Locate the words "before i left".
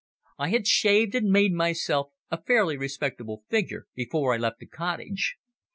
3.93-4.57